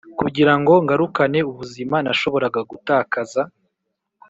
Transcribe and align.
kugirango 0.19 0.73
ngarukane 0.83 1.39
ubuzima 1.51 1.95
nashoboraga 2.05 2.59
gutakaza 2.71 3.41